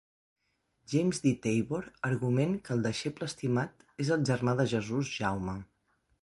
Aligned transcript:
James 0.93 1.19
D. 1.25 1.33
Tabor 1.43 1.85
argument 2.09 2.55
que 2.69 2.73
el 2.77 2.81
deixeble 2.87 3.29
estimat 3.33 3.85
és 4.05 4.11
el 4.17 4.25
germà 4.31 4.57
de 4.63 4.67
Jesús, 4.73 5.13
Jaume. 5.21 5.57